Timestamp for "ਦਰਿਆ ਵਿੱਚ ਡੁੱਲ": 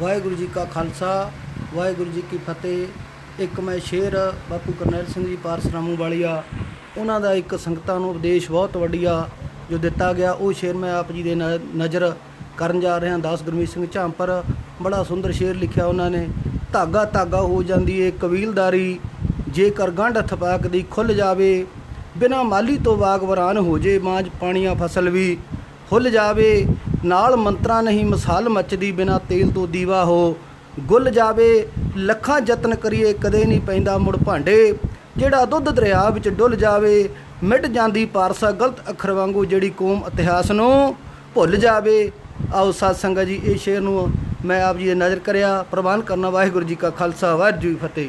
35.70-36.56